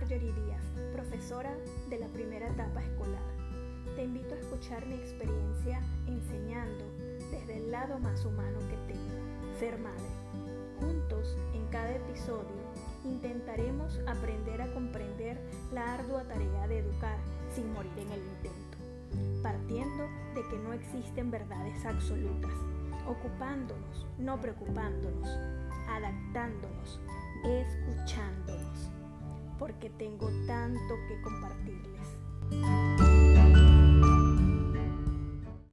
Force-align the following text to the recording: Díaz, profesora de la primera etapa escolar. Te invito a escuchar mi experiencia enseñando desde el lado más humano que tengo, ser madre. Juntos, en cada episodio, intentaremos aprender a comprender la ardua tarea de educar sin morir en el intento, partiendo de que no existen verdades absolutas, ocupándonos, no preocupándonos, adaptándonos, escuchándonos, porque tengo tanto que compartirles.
Díaz, 0.00 0.64
profesora 0.92 1.54
de 1.88 1.98
la 1.98 2.08
primera 2.08 2.48
etapa 2.48 2.82
escolar. 2.82 3.22
Te 3.94 4.02
invito 4.02 4.34
a 4.34 4.38
escuchar 4.38 4.84
mi 4.86 4.94
experiencia 4.94 5.80
enseñando 6.06 6.84
desde 7.30 7.58
el 7.58 7.70
lado 7.70 7.98
más 8.00 8.24
humano 8.24 8.58
que 8.68 8.92
tengo, 8.92 9.58
ser 9.60 9.78
madre. 9.78 10.02
Juntos, 10.80 11.36
en 11.54 11.66
cada 11.68 11.94
episodio, 11.94 12.48
intentaremos 13.04 14.00
aprender 14.08 14.62
a 14.62 14.72
comprender 14.72 15.38
la 15.72 15.94
ardua 15.94 16.24
tarea 16.24 16.66
de 16.66 16.78
educar 16.78 17.18
sin 17.54 17.72
morir 17.72 17.92
en 17.98 18.10
el 18.10 18.22
intento, 18.22 18.78
partiendo 19.42 20.08
de 20.34 20.42
que 20.50 20.58
no 20.58 20.72
existen 20.72 21.30
verdades 21.30 21.84
absolutas, 21.84 22.52
ocupándonos, 23.06 24.06
no 24.18 24.40
preocupándonos, 24.40 25.28
adaptándonos, 25.88 26.98
escuchándonos, 27.44 28.51
porque 29.62 29.90
tengo 29.90 30.28
tanto 30.44 30.94
que 31.06 31.22
compartirles. 31.22 32.21